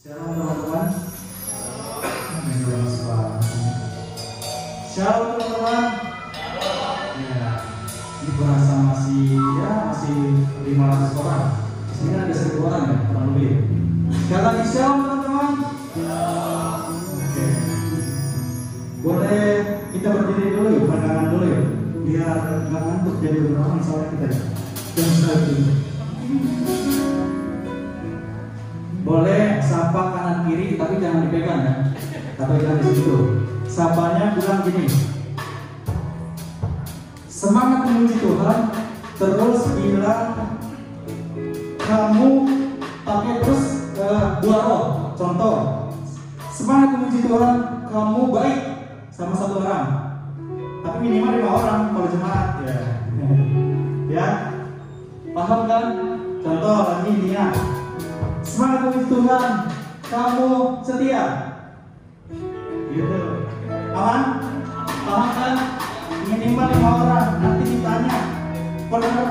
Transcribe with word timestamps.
Shalom 0.00 0.32
teman-teman. 0.32 0.88
Shalom 4.88 5.28
teman-teman. 5.36 5.84
Ya, 7.20 7.48
ini 8.24 8.30
berasa 8.40 8.74
masih 8.80 9.36
ya 9.60 9.92
masih 9.92 10.16
500 10.72 11.20
orang. 11.20 11.44
Di 11.84 11.92
sini 12.00 12.16
ada 12.16 12.32
1000 12.32 12.64
orang 12.64 12.84
ya, 12.88 12.96
kurang 13.12 13.26
lebih. 13.36 13.52
Lagi 14.32 14.64
shalom 14.72 15.04
teman-teman. 15.04 15.68
Oke. 17.20 17.46
Boleh 19.04 19.44
kita 19.92 20.08
berdiri 20.16 20.48
dulu 20.56 20.68
yuk, 20.80 20.88
pandangan 20.88 21.28
dulu 21.28 21.44
yuk. 21.44 21.64
Biar 22.08 22.40
nggak 22.72 22.82
ngantuk 22.88 23.20
jadi 23.20 23.36
beberapa 23.44 23.76
soalnya 23.84 24.16
kita 24.16 24.26
ya. 24.32 24.40
Jam 24.96 25.12
satu. 25.12 25.79
Tapi 30.76 31.02
jangan 31.02 31.26
dipegang 31.26 31.60
ya. 31.64 31.74
Tapi 32.36 32.54
jangan 32.60 32.78
di 32.82 32.86
situ. 32.92 33.16
Sapanya 33.70 34.34
gini. 34.36 34.86
Semangat 37.30 37.88
memuji 37.88 38.20
Tuhan, 38.20 38.58
terus 39.16 39.60
bilang 39.80 40.36
kamu 41.80 42.28
pakai 43.00 43.34
terus 43.40 43.64
uh, 43.96 44.44
dua 44.44 44.58
roh. 44.60 44.84
Contoh, 45.16 45.56
semangat 46.52 47.00
memuji 47.00 47.24
Tuhan, 47.24 47.56
kamu 47.88 48.20
baik 48.28 48.58
sama 49.08 49.32
satu 49.32 49.64
orang. 49.64 49.88
Tapi 50.84 50.96
minimal 51.00 51.32
lima 51.40 51.50
orang 51.64 51.80
kalau 51.96 52.08
jemaat 52.12 52.48
ya. 52.60 52.76
ya, 54.20 54.26
paham 55.32 55.60
kan? 55.64 55.84
Contoh 56.40 56.76
lagi 56.84 57.12
Nia, 57.24 57.46
Semangat 58.44 58.80
memuji 58.84 59.04
Tuhan, 59.08 59.48
kamu 60.10 60.82
setia. 60.82 61.24
Gitu. 62.90 63.22
Aman? 63.94 64.22
Paham 65.06 65.28
kan? 65.38 65.54
Minimal 66.26 66.66
lima 66.74 66.90
orang. 66.98 67.28
Nanti 67.38 67.64
ditanya. 67.70 68.16
Benar? 68.90 69.28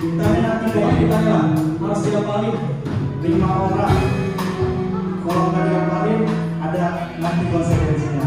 Ditanya 0.00 0.40
nanti 0.48 0.66
doa 0.72 0.90
ditanya. 0.96 1.38
Harus 1.76 2.00
diapalin 2.08 2.56
lima 3.20 3.48
orang. 3.68 3.96
Kalau 5.22 5.44
nggak 5.52 5.64
diapalin, 5.68 6.20
ada 6.64 6.84
nanti 7.20 7.44
konsekuensinya. 7.52 8.26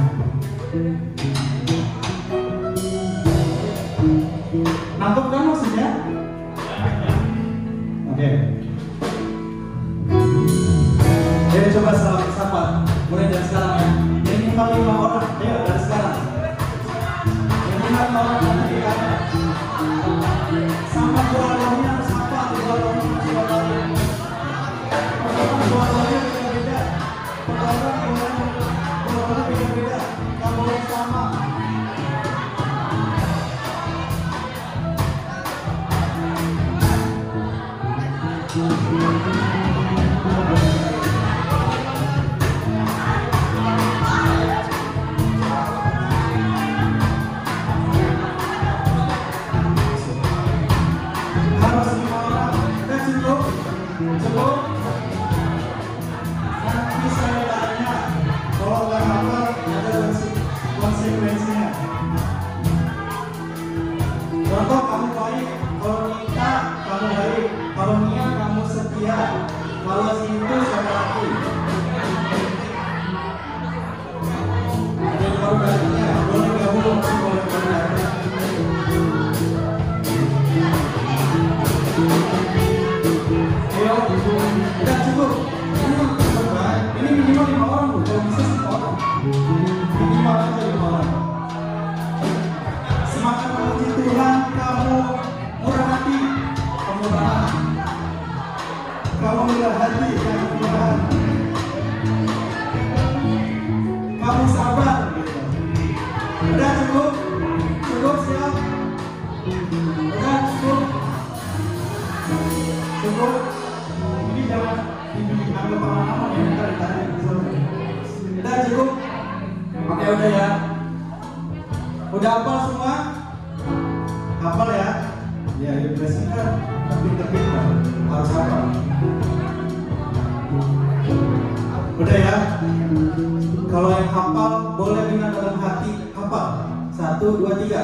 Hati. 135.66 135.92
Hafal 136.14 136.48
satu 136.94 137.42
dua 137.42 137.58
tiga. 137.58 137.82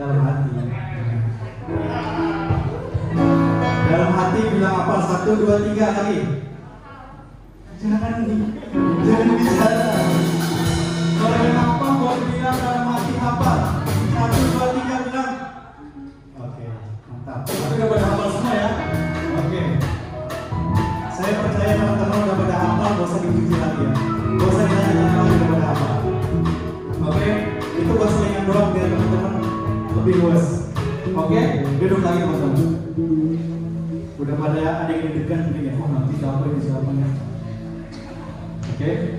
Dalam 0.00 0.18
hati. 0.24 0.48
Dalam 3.84 4.10
hati 4.16 4.40
bilang 4.48 4.76
apa? 4.80 4.94
Satu 5.04 5.30
dua 5.36 5.56
tiga 5.68 5.86
lagi 5.92 6.44
jangan 7.84 8.24
jangan 9.04 9.28
bicara 9.36 9.92
kalau 11.20 11.36
yang 11.44 11.58
apa 11.60 11.86
boleh 12.00 12.24
bilang 12.32 12.56
dalam 12.56 12.84
hati 12.96 13.12
apa? 13.20 13.52
Satu 14.08 14.40
dua 14.40 14.66
tiga 14.72 14.96
bilang. 15.04 15.32
Oke 16.40 16.64
mantap. 17.12 17.38
Tapi 17.44 17.76
udah 17.76 17.86
pada 17.92 18.06
hafal 18.08 18.28
semua 18.32 18.52
ya? 18.56 18.70
Oke. 19.36 19.62
Saya 21.12 21.32
percaya 21.44 21.72
teman-teman 21.76 22.18
udah 22.24 22.36
pada 22.40 22.56
hafal 22.56 22.88
gak 22.88 23.04
usah 23.04 23.20
dipuji 23.20 23.54
lagi 23.60 23.84
ya 23.84 24.13
lebih 30.04 30.20
luas 30.20 30.68
oke 31.16 31.40
duduk 31.80 32.04
lagi 32.04 32.20
teman-teman. 32.28 32.76
Udah 34.20 34.36
pada 34.36 34.84
ada 34.84 34.92
yang 34.92 35.16
deg-degan 35.16 35.56
nih 35.56 35.72
ya. 35.72 35.72
Oh 35.80 35.88
nanti 35.88 36.12
siapa 36.20 36.44
ini 36.44 36.60
siapa 36.60 36.90
nih 36.92 37.08
oke. 38.68 38.84
kita 38.84 39.13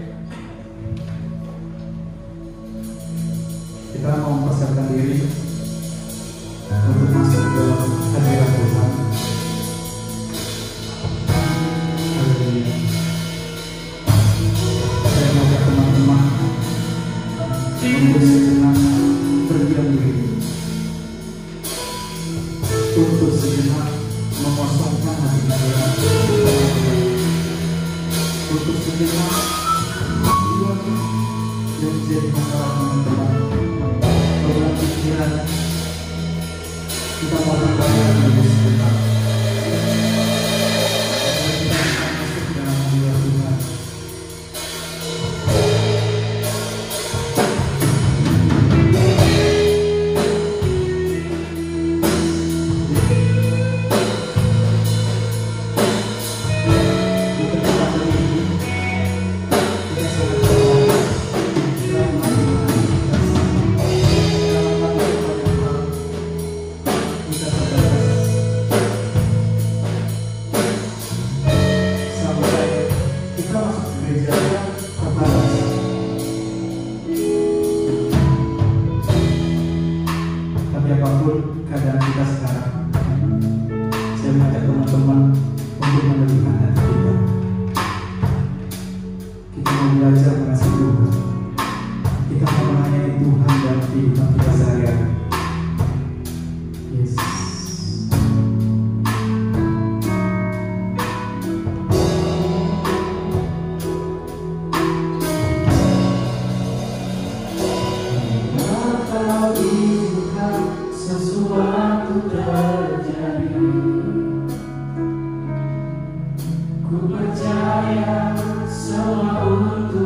semua 118.95 119.43
untuk 119.43 120.04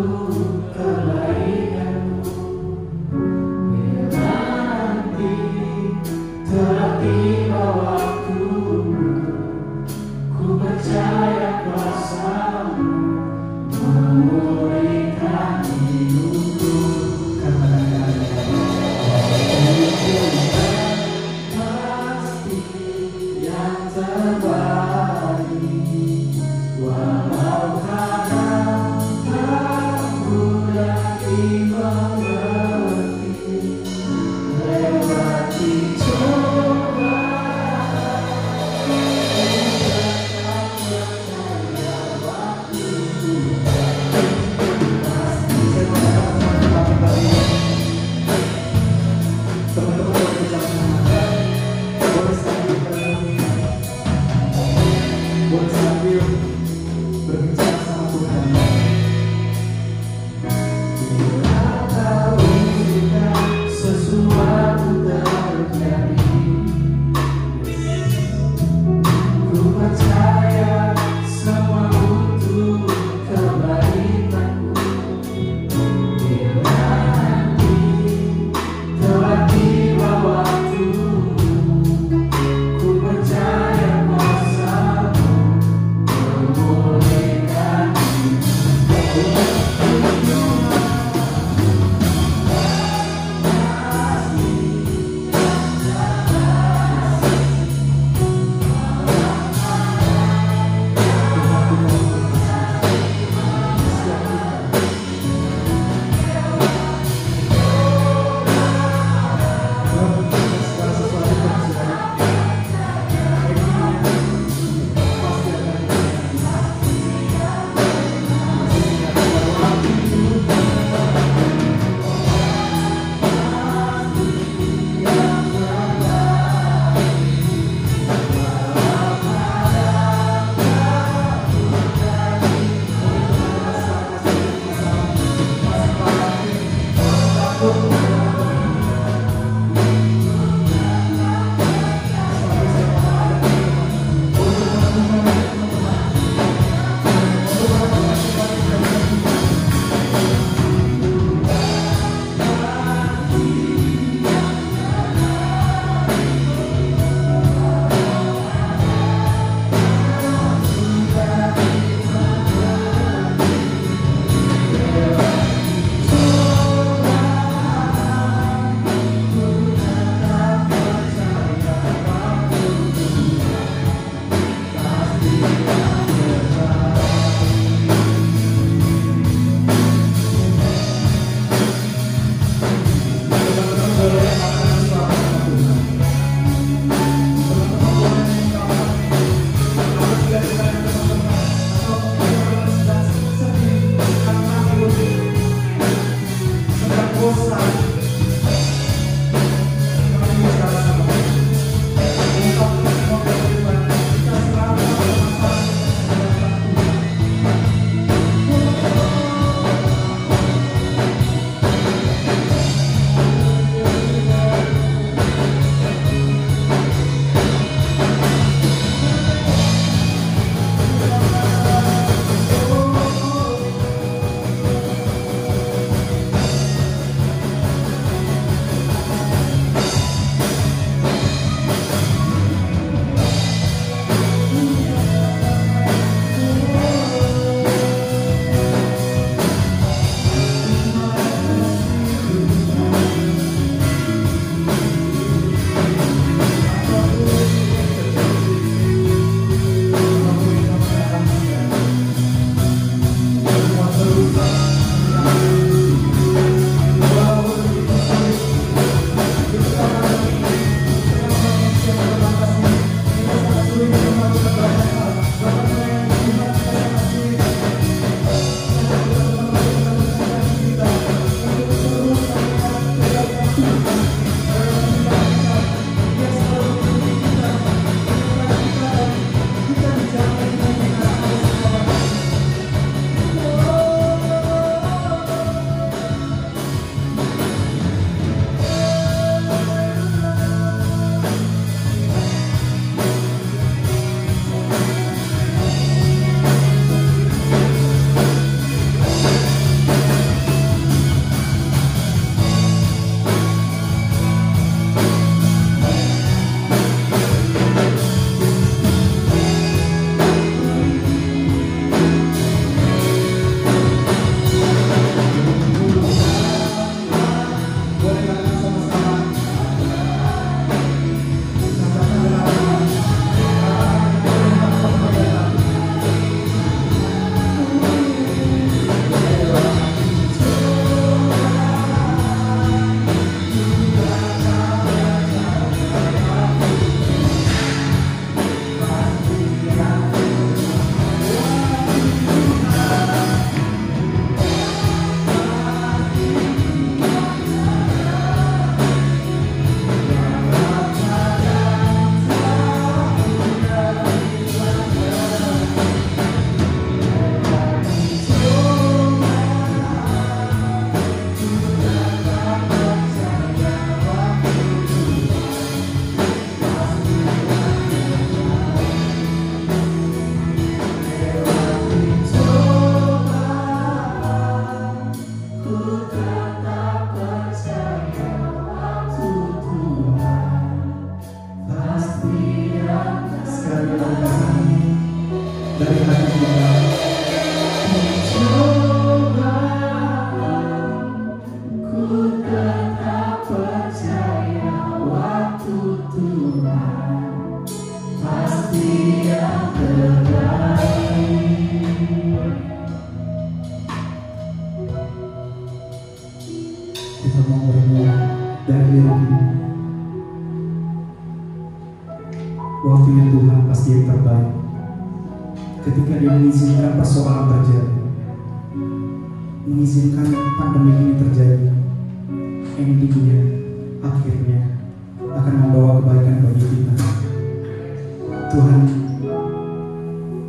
Tuhan, 428.49 428.81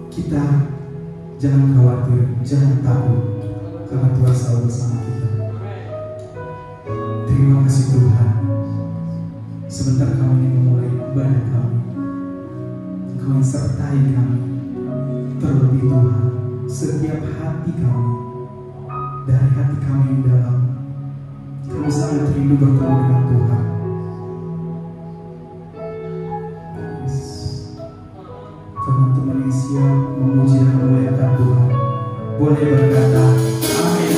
kita 0.09 0.43
jangan 1.37 1.77
khawatir, 1.77 2.33
jangan 2.41 2.81
takut, 2.81 3.45
karena 3.93 4.09
Tuhan 4.17 4.33
selalu 4.33 4.61
bersama 4.65 4.99
kita. 5.05 5.29
Terima 7.29 7.57
kasih 7.69 7.85
Tuhan. 7.93 8.29
Sebentar 9.69 10.17
kami 10.17 10.49
ingin 10.49 10.53
memulai 10.65 10.89
ibadah 10.89 11.45
kami. 11.53 11.79
Engkau 13.13 13.37
yang 13.37 13.45
sertai 13.45 14.01
kami. 14.01 14.41
Terlebih 15.37 15.83
Tuhan, 15.85 16.25
setiap 16.73 17.21
hati 17.37 17.73
kami, 17.85 18.13
dari 19.29 19.49
hati 19.61 19.77
kami 19.77 20.05
yang 20.09 20.21
dalam, 20.25 20.59
kami 21.69 21.91
sangat 21.93 22.33
rindu 22.33 22.57
bertemu 22.57 22.97
dengan 22.97 23.23
Tuhan. 23.29 23.60
Boleh 32.41 32.57
berkata, 32.73 33.25
Amin. 33.85 34.17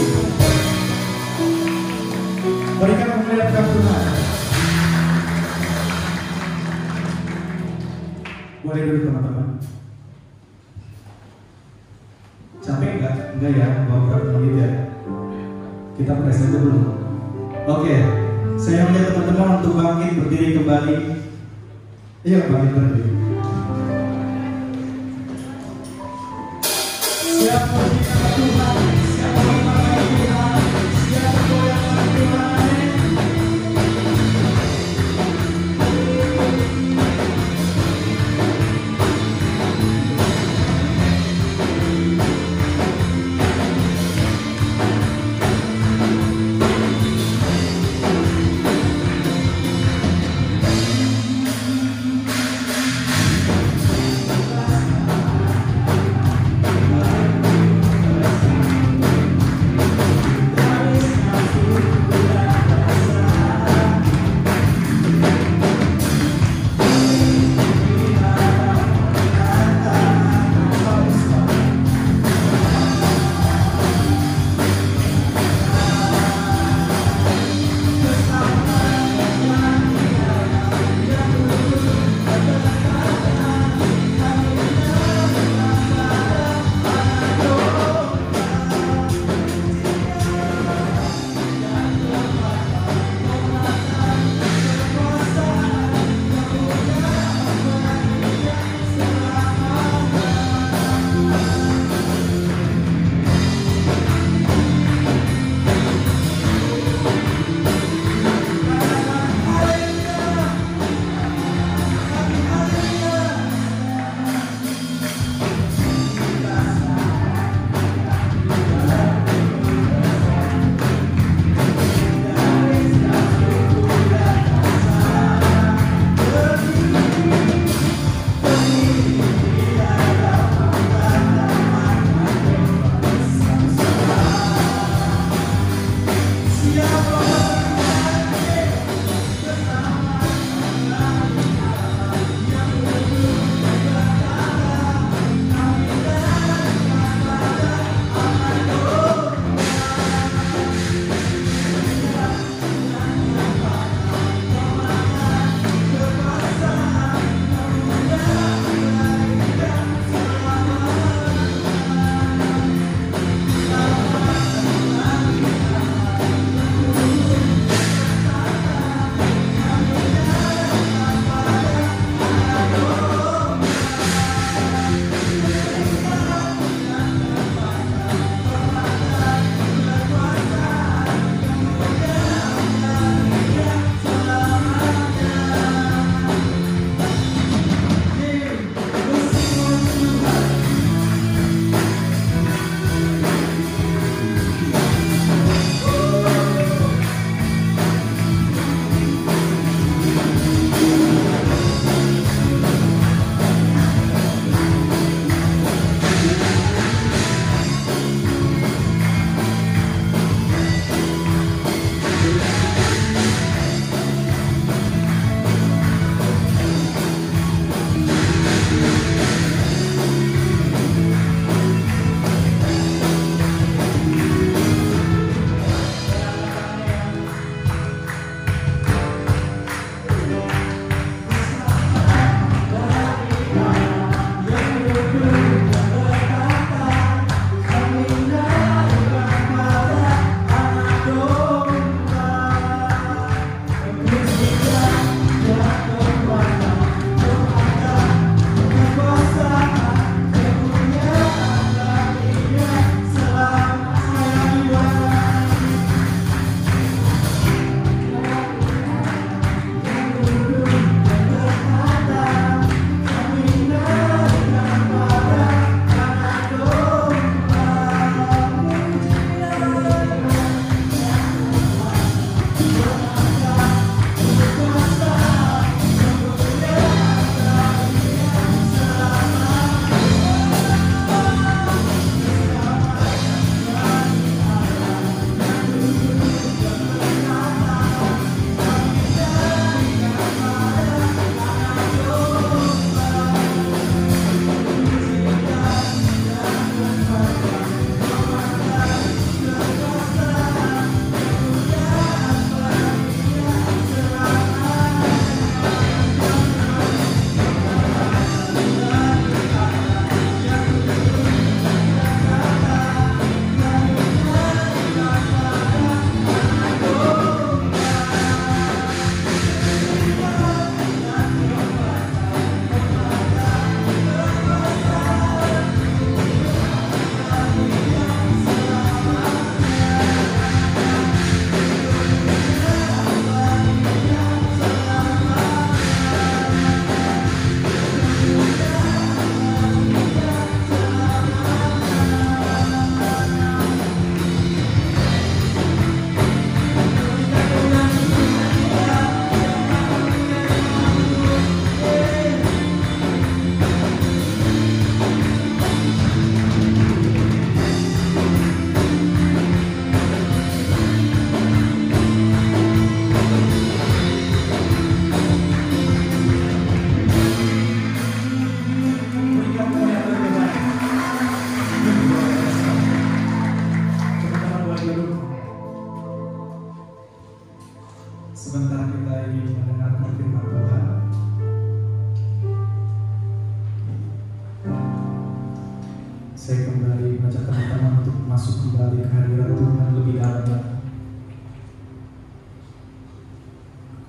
Berikan 2.79 3.09
memuliakan 3.19 3.65
Tuhan. 3.67 4.03
Boleh 8.63 8.83
duduk 8.87 9.03
teman-teman. 9.11 9.49
Capek 12.63 12.91
nggak? 13.03 13.15
Enggak 13.35 13.53
ya, 13.59 13.69
beberapa 13.91 14.39
menit 14.39 14.55
ya. 14.55 14.71
Kita 15.99 16.13
press 16.23 16.47
aja 16.47 16.59
dulu. 16.63 16.95
Oke, 17.67 17.97
saya 18.55 18.87
melihat 18.87 19.19
teman-teman 19.19 19.59
untuk 19.59 19.75
bangkit 19.75 20.15
berdiri 20.23 20.63
kembali. 20.63 20.97
Iya 22.23 22.39
bangkit 22.47 22.71
berdiri. 22.71 23.13
Siap 27.43 27.92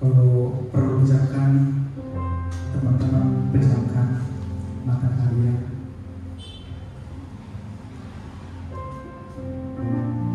Kalau 0.04 0.68
perlu 0.68 1.00
pejamkan, 1.00 1.80
teman-teman 2.76 3.48
pejamkan 3.56 4.20
mata 4.84 5.08
kalian. 5.16 5.80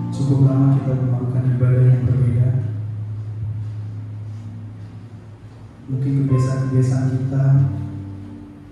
Cukup 0.09 0.49
lama 0.49 0.73
kita 0.73 0.89
melakukan 0.97 1.53
ibadah 1.53 1.83
yang 1.85 2.01
berbeda. 2.01 2.49
Mungkin 5.85 6.13
kebiasaan-kebiasaan 6.25 7.07
kita 7.13 7.43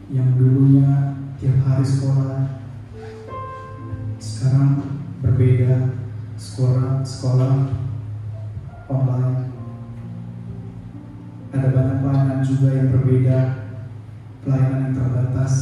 yang 0.09 0.33
dulunya 0.33 1.13
tiap 1.37 1.61
hari 1.61 1.85
sekolah 1.85 2.36
berbeda 13.07 13.71
pelayanan 14.43 14.91
yang 14.91 14.95
terbatas. 14.99 15.53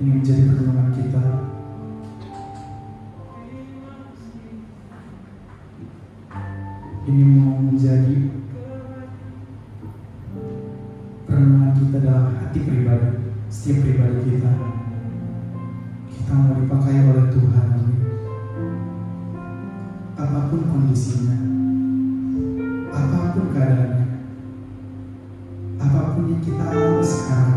Ini 0.00 0.10
menjadi 0.16 0.48
pertemuan 0.48 0.96
kita. 0.96 1.24
Ini 7.12 7.22
mau 7.36 7.60
menjadi 7.60 8.16
renungan 11.28 11.70
kita 11.76 11.96
dalam 12.00 12.26
hati 12.40 12.58
pribadi 12.64 13.10
setiap 13.52 13.84
pribadi 13.84 14.18
kita. 14.24 14.52
Kita 16.08 16.32
mau 16.32 16.56
dipakai 16.56 17.12
oleh 17.12 17.28
Tuhan. 17.28 17.66
amin. 17.76 18.01
Apa 20.22 20.38
pun 20.46 20.62
kondisinya 20.70 21.34
apa 22.94 23.34
pun 23.34 23.44
keadaannya 23.50 24.06
apa 25.82 26.00
pun 26.14 26.22
yang 26.30 26.38
kita 26.38 26.62
alami 26.62 27.02
sekarang 27.02 27.51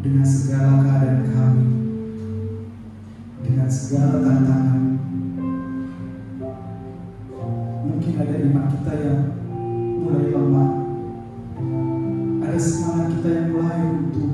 dengan 0.00 0.24
segala 0.24 0.80
keadaan 0.80 1.28
kami 1.28 1.68
dengan 3.44 3.68
segala 3.68 4.16
tantangan. 4.24 4.80
Mungkin 7.84 8.12
ada 8.16 8.34
iman 8.48 8.66
kita 8.72 8.92
yang 8.96 9.20
mulai 10.00 10.24
lemah 10.32 10.70
ada 12.40 12.58
semangat 12.58 13.06
kita 13.12 13.28
yang 13.28 13.46
mulai 13.52 13.76
runtuh. 13.84 14.32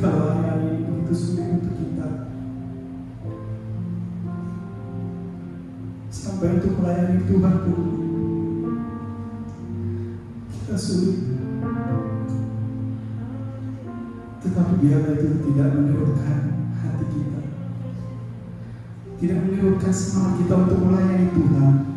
Kalau 0.00 0.26
hari 0.32 0.64
ini 0.64 0.80
begitu 0.88 1.12
sulit 1.12 1.48
untuk 1.60 1.74
kita 1.76 2.08
sampai 6.08 6.48
untuk 6.56 6.72
melayani 6.80 7.20
Tuhan 7.28 7.54
pun 7.68 7.93
biarlah 14.84 15.16
itu 15.16 15.28
tidak 15.48 15.68
menyurutkan 15.80 16.38
hati 16.76 17.04
kita. 17.08 17.40
Tidak 19.16 19.38
menyurutkan 19.40 19.92
semangat 19.96 20.44
kita 20.44 20.54
untuk 20.68 20.78
melayani 20.84 21.32
Tuhan 21.32 21.93